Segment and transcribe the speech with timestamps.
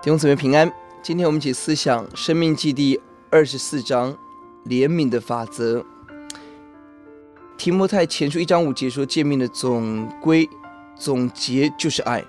[0.00, 0.72] 弟兄姊妹平安，
[1.02, 3.00] 今天我们一起思想《生命记》第
[3.30, 4.16] 二十四章
[4.66, 5.84] 怜悯的法则。
[7.56, 10.48] 提摩太前书一章五节说，诫命的总归
[10.96, 12.24] 总结就是爱，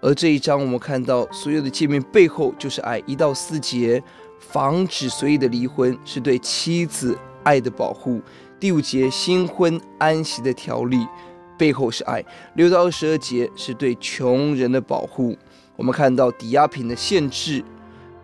[0.00, 3.00] 而这一章我们看到所有的诫命背后就是爱。
[3.06, 4.02] 一到四节
[4.40, 8.18] 防止随意的离婚，是对妻子爱的保护；
[8.58, 11.06] 第五节新婚安息的条例
[11.56, 12.20] 背后是爱；
[12.56, 15.38] 六到二十二节是对穷人的保护。
[15.76, 17.62] 我们看到抵押品的限制，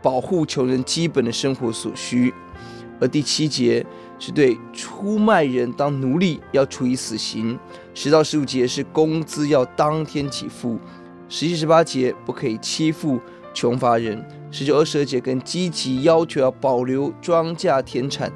[0.01, 2.33] 保护穷人基本的生活所需；
[3.01, 3.85] 而第七节
[4.21, 7.59] 是对出卖人当奴隶要处以死刑；
[7.93, 10.79] 十到十五节是工资要当天给付；
[11.29, 13.19] 十七、十八节不可以欺负
[13.53, 14.19] 穷乏人；
[14.53, 18.31] 十九、二十二节更积极要求要保留庄稼田产，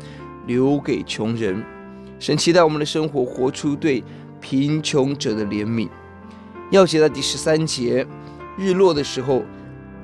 [0.46, 1.64] 留给穷人。
[2.18, 4.02] 神期待我们的生活活出对
[4.40, 5.88] 贫穷者的怜悯。
[6.70, 8.04] 要节在第十三节。
[8.56, 9.42] 日落的时候，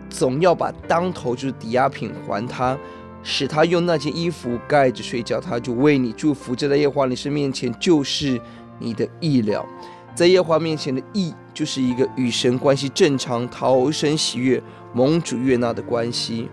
[0.09, 2.77] 总要把当头就是抵押品还他，
[3.23, 6.55] 使他用那件衣服盖着睡觉，他就为你祝福。
[6.57, 8.41] 这在耶和华你神面前就是
[8.79, 9.65] 你的意了。
[10.15, 14.61] 在耶和华面前的意，就是一个与神关系正常、讨神喜悦、
[14.93, 16.49] 蒙主悦纳的关系。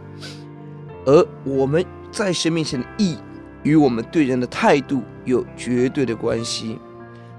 [1.05, 3.17] 而我们在神面前的义，
[3.63, 6.77] 与我们对人的态度有绝对的关系。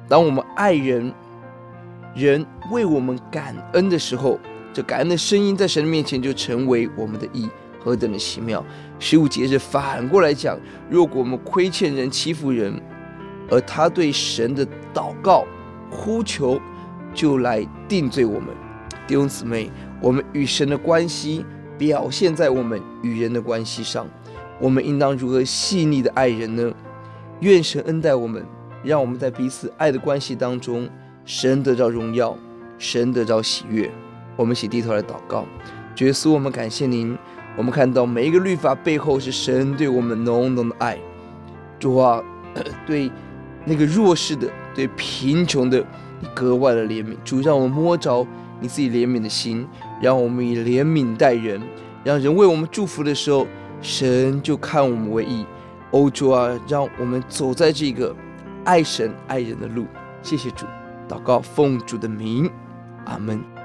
[0.08, 1.14] 当我们爱人，
[2.14, 4.40] 人为我们感恩的时候，
[4.72, 7.48] 这感恩的声音在神的面前就成为我们的义，
[7.80, 8.64] 何等的奇妙！
[8.98, 12.80] 十五节是反过来讲，如果我们亏欠人、欺负人，
[13.50, 15.44] 而他对神的祷告
[15.90, 16.60] 呼求，
[17.14, 18.48] 就来定罪我们。
[19.06, 21.44] 弟兄姊妹，我们与神的关系
[21.78, 24.06] 表现在我们与人的关系上，
[24.60, 26.72] 我们应当如何细腻的爱人呢？
[27.40, 28.44] 愿神恩待我们，
[28.84, 30.88] 让我们在彼此爱的关系当中。
[31.24, 32.36] 神得着荣耀，
[32.78, 33.90] 神得着喜悦。
[34.38, 35.44] 我们一起低头来祷告，
[35.96, 37.18] 主耶稣，我们感谢您。
[37.56, 40.96] 我们看到每一个律法背后是神对我们浓浓的爱。
[41.80, 42.22] 主啊，
[42.86, 43.10] 对
[43.64, 45.84] 那个弱势的、对贫穷的，
[46.32, 47.16] 格外的怜悯。
[47.24, 48.24] 主，让我们摸着
[48.60, 49.66] 你自己怜悯的心，
[50.00, 51.60] 让我们以怜悯待人，
[52.04, 53.44] 让人为我们祝福的时候，
[53.80, 55.44] 神就看我们为义。
[55.90, 58.14] 欧，主啊，让我们走在这个
[58.64, 59.84] 爱神爱人的路。
[60.22, 60.64] 谢谢主。
[61.08, 62.48] 祷告奉主的名，
[63.06, 63.57] 阿门。